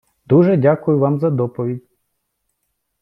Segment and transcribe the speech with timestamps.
[0.25, 1.83] дуже дякую вам за доповідь!